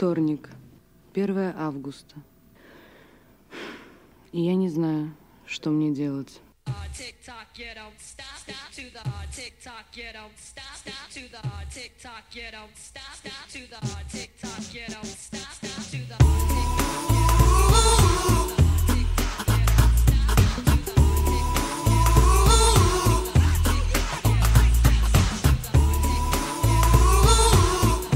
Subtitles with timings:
[0.00, 0.48] Вторник,
[1.12, 2.14] 1 августа.
[4.32, 6.40] И я не знаю, что мне делать.
[6.96, 7.44] TikTok,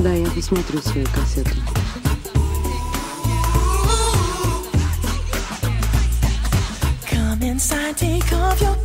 [0.05, 1.51] Да, я посмотрю свои кассеты.
[7.41, 8.84] inside, take off your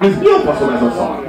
[0.00, 1.26] Ez mi a faszom ez a szar?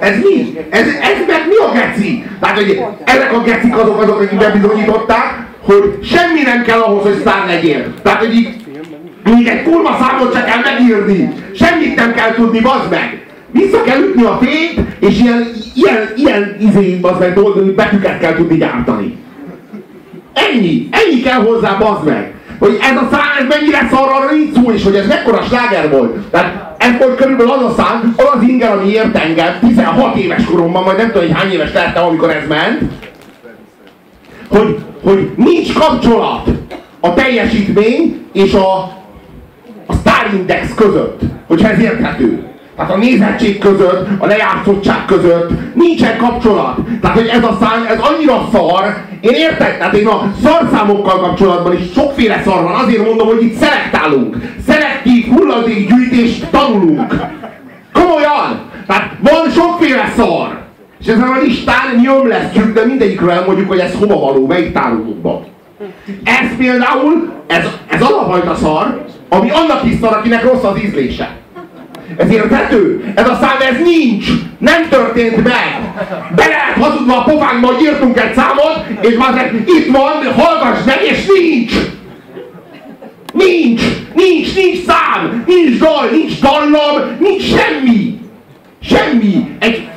[0.00, 0.58] Ez mi?
[0.70, 2.24] Ez, ez meg mi a geci?
[2.40, 7.18] Tehát, hogy ezek a gecik azok, azok, akik bebizonyították, hogy semmi nem kell ahhoz, hogy
[7.20, 7.94] sztár legyél.
[8.02, 8.64] Tehát, hogy így,
[9.24, 11.32] még egy kurva számot se kell megírni.
[11.54, 13.26] Semmit nem kell tudni, bazd meg.
[13.50, 17.34] Vissza kell ütni a fényt, és ilyen, ilyen, ilyen izé, bazd meg,
[17.74, 19.18] betűket kell tudni gyártani.
[20.32, 22.34] Ennyi, ennyi kell hozzá, bazd meg.
[22.58, 25.90] Hogy ez a szár ez mennyire szar arra nincs szó is, hogy ez mekkora sláger
[25.90, 26.16] volt.
[26.30, 30.96] Tehát Ekkor körülbelül az a szám, az az inger, amiért engem 16 éves koromban, majd
[30.96, 32.80] nem tudom, hogy hány éves lehettem, amikor ez ment,
[34.48, 36.48] hogy, hogy nincs kapcsolat
[37.00, 38.72] a teljesítmény és a,
[39.86, 42.51] a star index között, hogyha ez érthető.
[42.76, 46.78] Tehát a nézettség között, a lejátszottság között nincsen kapcsolat.
[47.00, 51.72] Tehát, hogy ez a szám, ez annyira szar, én értek, tehát én a szarszámokkal kapcsolatban
[51.72, 54.36] is sokféle szar van, azért mondom, hogy itt szelektálunk.
[54.66, 57.14] Szelektív hulladékgyűjtést tanulunk.
[57.92, 58.70] Komolyan!
[58.86, 60.60] Tehát van sokféle szar.
[61.00, 65.44] És ezen a listán nyomlesztjük, de mindegyikről elmondjuk, hogy ez hova való, melyik tárolókban.
[66.24, 70.82] Ez például, ez, ez az a fajta szar, ami annak is szar, akinek rossz az
[70.82, 71.40] ízlése.
[72.16, 73.12] Ez érthető?
[73.14, 74.26] Ez a szám, ez nincs!
[74.58, 75.80] Nem történt meg!
[76.34, 81.02] Be lehet hazudva a pofánkba, hogy írtunk egy számot, és már itt van, hallgass meg,
[81.02, 81.72] és nincs!
[83.32, 83.82] Nincs!
[84.14, 85.44] Nincs, nincs szám!
[85.46, 88.20] Nincs dal, nincs dallam, nincs semmi!
[88.82, 89.56] Semmi!
[89.58, 89.88] Egy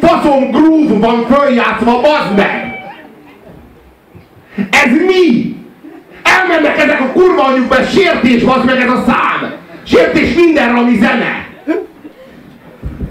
[0.00, 2.66] faszom groove van följátszva, bazd meg!
[4.70, 5.56] Ez mi?
[6.22, 9.52] Elmennek ezek a kurva anyukba, ez sértés, bazd meg ez a szám!
[9.84, 11.47] Sértés mindenre, ami zene!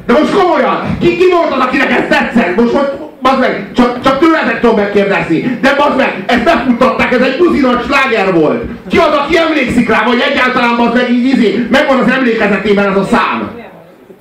[0.08, 2.56] De most komolyan, ki, ki volt az, akinek ez tetszett?
[2.56, 2.90] Most, hogy
[3.22, 5.58] bazd meg, csak, csak tőletek tudom megkérdezni.
[5.62, 8.64] De bazd meg, ezt befuttatták, ez egy buzinat sláger volt.
[8.90, 12.98] Ki az, aki emlékszik rá, vagy egyáltalán bazd meg így izé, megvan az emlékezetében ez
[12.98, 13.50] a szám.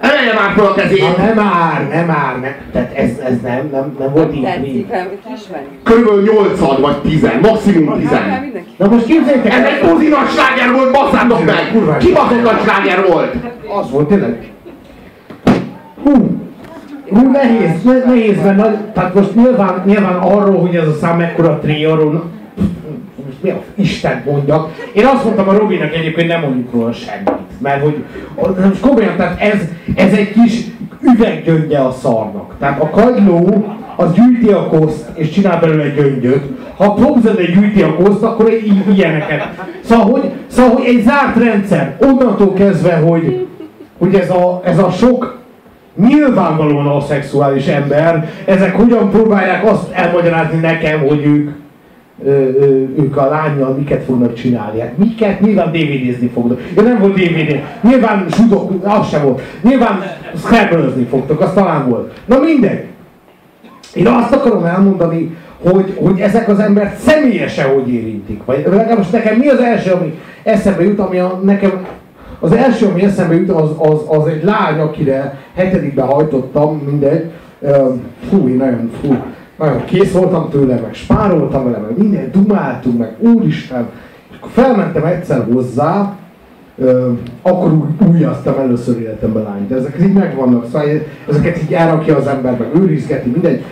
[0.00, 1.00] Emelje már fel a kezét.
[1.00, 2.54] Na, nem már, nem már, nem.
[2.72, 4.42] Tehát ez, ez nem, nem, nem volt így.
[4.42, 4.86] Tetszik.
[5.82, 8.08] Körülbelül 80 vagy 10, maximum 10.
[8.08, 8.70] Hát, mindenki.
[8.76, 11.72] Na most képzeljétek Ez egy buzinat sláger volt, basszátok meg!
[11.98, 13.34] Kibaszott nagy sláger volt!
[13.68, 14.54] Az volt tényleg.
[16.06, 16.40] Hú,
[17.08, 21.58] hú nehéz, ne, nehéz, nagy, tehát most nyilván, nyilván arról, hogy ez a szám mekkora
[21.58, 22.24] tré, arról
[23.26, 24.68] most mi a Isten mondjak.
[24.92, 28.04] Én azt mondtam a Robinak egyébként nem mondjuk róla semmit, mert hogy
[28.68, 29.60] most komolyan, tehát ez,
[29.94, 30.64] ez egy kis
[31.00, 32.54] üveggyöngye a szarnak.
[32.58, 33.66] Tehát a kagyló
[33.96, 36.42] az gyűjti a koszt és csinál belőle gyöngyöt.
[36.76, 39.48] Ha a popzene gyűjti a koszt, akkor i- ilyeneket.
[39.80, 43.46] Szóval hogy, szóval, hogy egy zárt rendszer, onnantól kezdve, hogy,
[43.98, 45.44] hogy ez, a, ez a sok
[45.96, 51.50] nyilvánvalóan aszexuális ember, ezek hogyan próbálják azt elmagyarázni nekem, hogy ők,
[52.25, 54.81] ö, ö, ők a lányjal miket fognak csinálni.
[54.81, 55.40] Hát miket?
[55.40, 56.60] Nyilván DVD-zni fognak.
[56.76, 57.60] Ja, nem volt DVD.
[57.82, 59.40] Nyilván zsudok, az sem volt.
[59.62, 60.02] Nyilván
[60.37, 62.12] scrabble fogtok, az talán volt.
[62.26, 62.84] Na mindegy.
[63.94, 68.44] Én azt akarom elmondani, hogy, hogy ezek az embert személyesen hogy érintik.
[68.44, 71.87] Vagy legalábbis nekem mi az első, ami eszembe jut, ami a, nekem
[72.40, 77.30] az első, ami eszembe jut, az, az, az egy lány, akire hetedikbe hajtottam, mindegy.
[78.28, 79.16] Fú, én nagyon, fú,
[79.58, 83.88] nagyon kész voltam tőle, meg spároltam vele, meg minden, dumáltunk, meg úristen.
[84.30, 86.16] És akkor felmentem egyszer hozzá,
[86.78, 87.12] Ö,
[87.42, 90.88] akkor úgy újaztam először életemben lányt, ezek így megvannak, szóval
[91.28, 93.62] ezeket így elrakja az ember, meg őrizgeti, mindegy.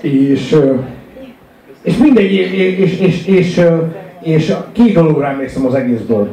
[0.00, 0.56] És,
[1.82, 3.60] és mindegy, és, és, és, és,
[4.22, 6.28] és két dologra emlékszem az egészből.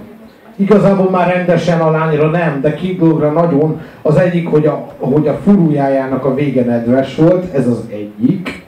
[0.55, 3.81] Igazából már rendesen a lányra nem, de két dologra nagyon.
[4.01, 8.65] Az egyik, hogy a, hogy a furújájának a vége nedves volt, ez az egyik.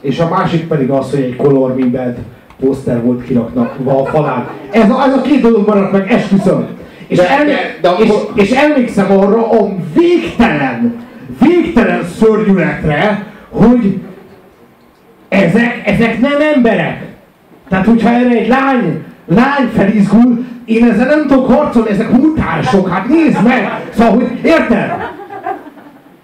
[0.00, 2.14] És a másik pedig az, hogy egy Color Me Bad
[2.60, 4.48] poszter volt kiraknak a falán.
[4.70, 6.66] Ez a, ez a két dolog maradt meg, esküszöm.
[7.06, 10.96] És, De- el, de- de és, akkor- és emlékszem arra a végtelen,
[11.40, 14.00] végtelen szörnyületre, hogy
[15.28, 17.03] ezek, ezek nem emberek.
[17.74, 23.08] Tehát, hogyha erre egy lány, lány felizgul, én ezzel nem tudok harcolni, ezek mutánsok, hát
[23.08, 23.68] nézd meg!
[23.96, 24.92] Szóval, hogy érted?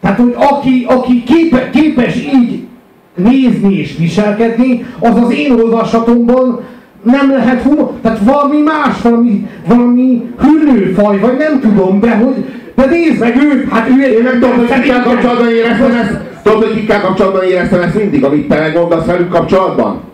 [0.00, 2.66] Tehát, hogy aki, aki képe, képes így
[3.14, 6.60] nézni és viselkedni, az az én olvasatomban
[7.02, 7.92] nem lehet humor.
[8.02, 13.68] Tehát valami más, valami, valami hüllőfaj, vagy nem tudom, de hogy de nézd meg őt,
[13.68, 16.18] hát ő egy Én meg tudod, hogy kikkel kapcsolatban éreztem ezt?
[16.42, 20.08] Tudod, hogy kikkel kapcsolatban éreztem ezt mindig, amit te megmondasz velük kapcsolatban?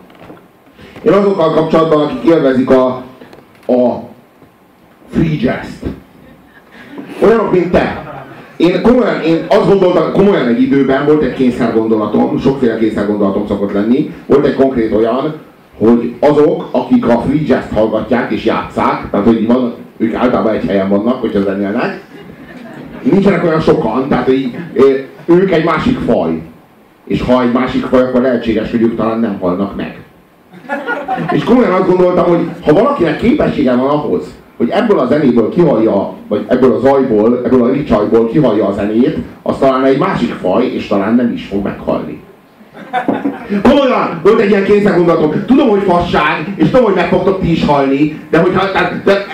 [1.03, 2.85] Én azokkal kapcsolatban, akik élvezik a,
[3.67, 4.03] a
[5.09, 5.85] free jazz-t.
[7.21, 8.05] Olyanok, mint te.
[8.57, 14.13] Én komolyan, én azt gondoltam, komolyan egy időben volt egy kényszergondolatom, sokféle kényszergondolatom szokott lenni,
[14.25, 15.35] volt egy konkrét olyan,
[15.77, 20.65] hogy azok, akik a free jazz hallgatják és játszák, tehát hogy van, ők általában egy
[20.65, 22.01] helyen vannak, hogyha zenélnek,
[23.01, 24.55] nincsenek olyan sokan, tehát hogy
[25.25, 26.41] ők egy másik faj.
[27.05, 30.06] És ha egy másik faj, akkor lehetséges, hogy ők talán nem halnak meg.
[31.31, 34.23] És komolyan azt gondoltam, hogy ha valakinek képessége van ahhoz,
[34.57, 39.17] hogy ebből a zenéből kihallja, vagy ebből a zajból, ebből a ricsajból kihallja a zenét,
[39.41, 42.21] az talán egy másik faj, és talán nem is fog meghalni.
[43.63, 45.43] Komolyan, volt egy ilyen kényszergondolatom.
[45.45, 49.25] Tudom, hogy fasság, és tudom, hogy meg fogtok ti is halni, de hogyha tehát, de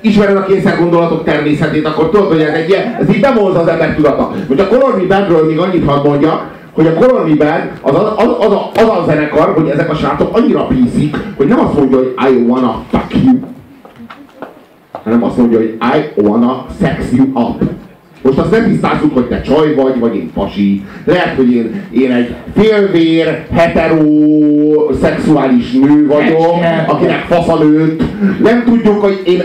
[0.00, 3.94] ismered a kényszergondolatok természetét, akkor tudod, hogy ez egy ilyen, ez így bevonz az ember
[3.94, 4.32] tudata.
[4.48, 8.26] Hogy a Color Me Bandről még annyit hadd mondjak, hogy a Band az, az, az,
[8.40, 11.96] az, a, az a zenekar, hogy ezek a srácok annyira píszik, hogy nem azt mondja,
[11.96, 13.38] hogy I wanna fuck you,
[15.04, 17.62] hanem azt mondja, hogy I wanna sex you up.
[18.22, 20.84] Most azt nem tisztázzuk, hogy te csaj vagy, vagy én pasi.
[21.04, 28.02] Lehet, hogy én, én egy félvér, heteroszexuális nő vagyok, akinek fasza nőtt.
[28.42, 29.42] Nem tudjuk, hogy én,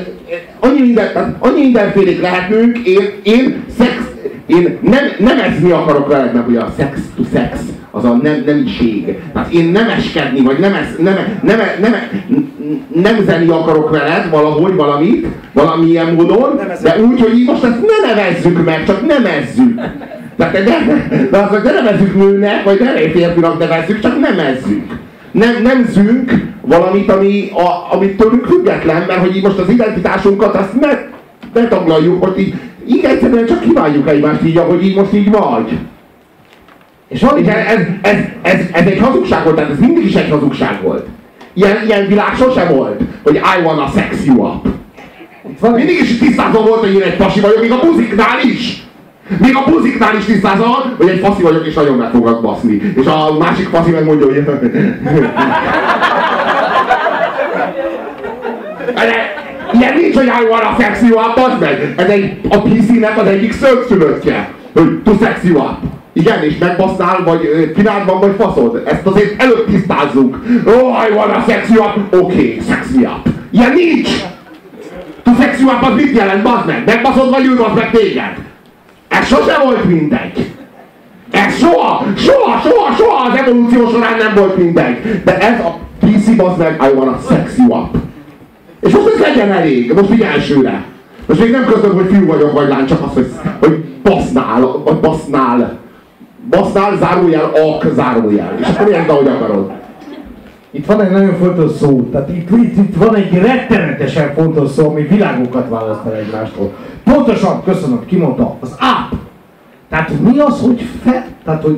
[0.60, 4.15] annyi, minden, annyi mindenfélék lehetünk, én, én szex,
[4.46, 7.60] én nem, nemezni akarok veled, mert ugye a sex to sex,
[7.92, 9.18] az a nem, nemiség.
[9.34, 11.94] Tehát én nemeskedni, vagy nemes, nem, nem, nem,
[13.04, 18.66] nem zeni akarok veled valahogy, valamit, valamilyen módon, de úgy, hogy most ezt ne nevezzük
[18.66, 19.82] meg, csak nemezzük.
[20.38, 24.84] Tehát ne, de azt, hogy ne nevezzük nőnek, vagy ne férfinak nevezzük, csak nemezzük.
[25.32, 30.80] Nem, nemzünk valamit, ami, a, amit tőlünk független, mert hogy így most az identitásunkat azt
[30.82, 30.90] ne,
[31.54, 32.54] ne taglaljuk, hogy így,
[32.88, 35.78] így egyszerűen csak kívánjuk egymást így, ahogy így most így vagy.
[37.08, 40.30] És van, ez, ez, ez, ez, ez egy hazugság volt, tehát ez mindig is egy
[40.30, 41.08] hazugság volt.
[41.54, 44.68] Ilyen, ilyen világ sosem volt, hogy I wanna sex you up.
[45.62, 48.84] Mindig is tisztázva volt, hogy én egy pasi vagyok, még a muziknál is.
[49.40, 52.94] Még a buziknál is tisztázva van, hogy egy faszi vagyok és nagyon meg fogok baszni.
[52.96, 54.44] És a másik faszi meg mondja, hogy...
[59.80, 61.94] Ilyen nincs, hogy I wanna sex you up, az meg.
[61.98, 64.50] Ez egy, a PC-nek az egyik szögszülöttje.
[64.74, 65.78] Hogy to sex you up.
[66.14, 68.82] Igen, és megbasznál, vagy pinádban, vagy faszod.
[68.86, 70.38] Ezt azért előbb tisztázzunk.
[70.66, 72.14] Oh, I wanna sex you up.
[72.14, 73.28] Oké, okay, sex me up.
[73.52, 74.10] Ilyen nincs!
[75.24, 76.84] To sex you up az mit jelent, bazd meg?
[76.86, 78.34] Megbaszod, vagy ő meg téged?
[79.08, 80.46] Ez sose volt mindegy.
[81.32, 85.22] Ez soha, soha, soha, soha az evolúció során nem volt mindegy.
[85.24, 88.05] De ez a PC bazd meg, I wanna sex you up.
[88.80, 90.84] És most legyen elég, most így elsőre.
[91.26, 94.96] Most még nem közöm, hogy fiú vagyok, vagy lány, csak az, hogy, hogy basznál, vagy
[94.96, 95.78] basznál.
[96.50, 98.58] Basznál, zárójel, ak, zárójel.
[98.60, 99.72] És akkor érted, ahogy akarod.
[100.72, 104.90] Itt van egy nagyon fontos szó, tehát itt, itt, itt van egy rettenetesen fontos szó,
[104.90, 106.72] ami világokat választ el egymástól.
[107.04, 109.16] Pontosan, köszönöm, kimondta, az áp.
[109.90, 111.78] Tehát mi az, hogy fel, tehát hogy,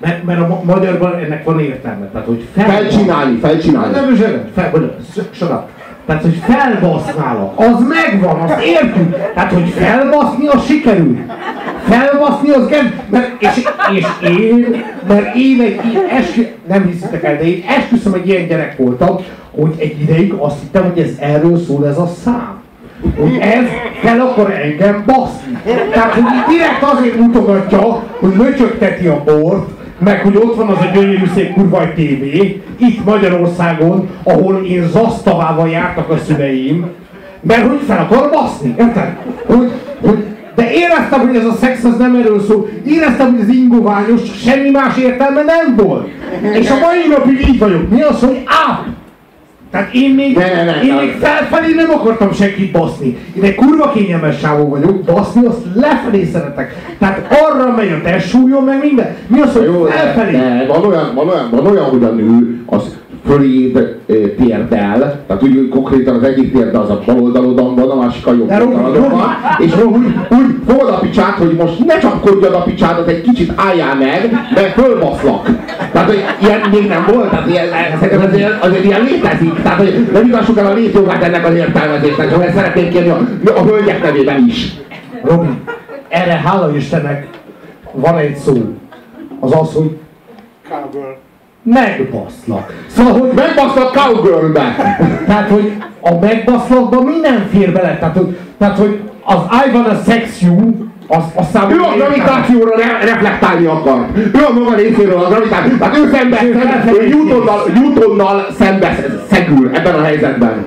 [0.00, 3.92] mert, mert a ma- magyarban ennek van értelme, tehát hogy fel, Felcsinálni, felcsinálni.
[3.92, 4.94] Nem, nem, fel,
[5.32, 5.62] shut up.
[6.06, 9.16] Tehát, hogy felbasználok, az megvan, azt értjük.
[9.34, 11.18] Tehát, hogy felbaszni, az sikerül.
[11.88, 17.36] Felbaszni, az nem, mert, és, és én, mert én egy ilyen eskü, nem hiszitek el,
[17.36, 19.16] de én esküszöm egy ilyen gyerek voltam,
[19.50, 22.62] hogy egy ideig azt hittem, hogy ez erről szól ez a szám.
[23.16, 23.64] Hogy ez
[24.02, 25.58] fel akar engem baszni.
[25.92, 29.68] Tehát, hogy direkt azért mutogatja, hogy löcsögteti a bort,
[29.98, 34.88] meg hogy ott van az a gyönyörű szép kurva egy tévé, itt Magyarországon, ahol én
[34.88, 36.86] zasztavával jártak a szüleim,
[37.40, 39.16] mert hogy fel akar baszni, érted?
[39.46, 42.68] Hogy, hogy, de éreztem, hogy ez a szex az nem erről szól.
[42.86, 46.08] Éreztem, hogy ez ingoványos, semmi más értelme nem volt.
[46.54, 47.90] És a mai napig így vagyok.
[47.90, 48.86] Mi az, hogy áp?
[49.74, 51.00] Tehát én még, Ne, ne, ne, én ne.
[51.00, 53.16] még felfelé nem akartam senkit baszni.
[53.36, 56.94] Én egy kurva kényelmes sávó vagyok, baszni azt lefelé szeretek.
[56.98, 59.16] Tehát arra megy a testsúlyom, meg minden.
[59.26, 60.32] Mi az, hogy Jó, felfelé?
[60.32, 63.98] de van, olyan, van, olyan, van olyan, hogy a nő az föléd
[64.36, 68.32] térdel, tehát úgy, konkrétan az egyik térde az a bal oldalodon van, a másik a
[68.32, 73.08] jobb oldalodon van, és úgy, úgy fogod a picsát, hogy most ne csapkodjad a picsádat,
[73.08, 75.48] egy kicsit álljál meg, mert fölbaszlak.
[75.92, 77.66] Tehát, hogy ilyen még nem volt, tehát ilyen,
[78.00, 79.62] szerintem azért, azért ilyen létezik.
[79.62, 83.18] Tehát, hogy nem igassuk el a létjogát ennek az értelmezésnek, csak ezt szeretném kérni a,
[83.56, 84.74] a hölgyek nevében is.
[85.22, 85.48] Robi,
[86.08, 87.28] erre hála Istennek
[87.92, 88.52] van egy szó.
[89.40, 89.96] Az az, hogy
[91.64, 92.72] megbaszlak.
[92.86, 94.74] Szóval, hogy Megbaszlak cowgirlbe!
[95.26, 97.98] Tehát, hogy a megbaszlakban minden fér bele.
[97.98, 100.74] Tehát, hogy, tehát, hogy az I wanna sex you,
[101.08, 104.06] az, az Ő számomra a gravitációra re- reflektálni akar.
[104.16, 105.76] Ő a maga részéről a gravitáció.
[105.76, 110.64] Tehát ő szembe, szembe ő Newtonnal, Newtonnal szembe szegül ebben a helyzetben.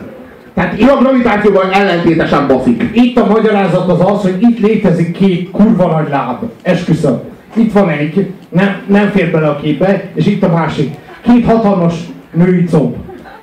[0.53, 2.83] Tehát Ő a gravitációval ellentétesen baszik.
[2.93, 6.37] itt a magyarázat az az, hogy itt létezik két kurva nagy láb.
[6.61, 7.19] Esküszöm.
[7.53, 10.95] Itt van egy, nem, nem fér bele a képbe, és itt a másik.
[11.21, 11.93] Két hatalmas
[12.33, 12.95] női comb.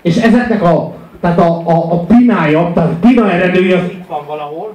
[0.03, 4.21] És ezeknek a, tehát a, a, a pinája, tehát a pina eredője az itt van
[4.27, 4.75] valahol,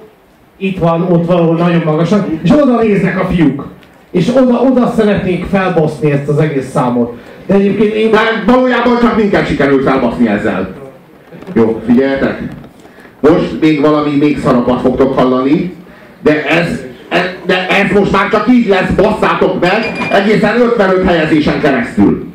[0.56, 3.66] itt van, ott valahol nagyon magasan, és oda néznek a fiúk.
[4.10, 7.18] És oda, oda szeretnék felbaszni ezt az egész számot.
[7.46, 8.10] De egyébként én...
[8.10, 10.74] De valójában csak minket sikerült felbaszni ezzel.
[11.52, 12.42] Jó, figyeljetek.
[13.20, 15.74] Most még valami még szarabbat fogtok hallani,
[16.22, 16.84] de ez,
[17.46, 22.29] de ez most már csak így lesz, basszátok meg, egészen 55 helyezésen keresztül.